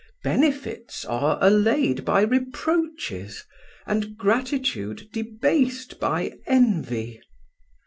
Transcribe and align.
Benefits 0.23 1.05
are 1.05 1.37
allowed 1.41 2.03
by 2.03 2.23
reproaches, 2.23 3.45
and 3.85 4.17
gratitude 4.17 5.07
debased 5.13 5.99
by 5.99 6.39
envy. 6.47 7.21